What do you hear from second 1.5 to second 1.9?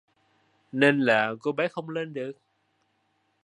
bé không